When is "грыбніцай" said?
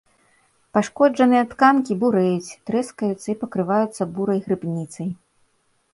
4.47-5.07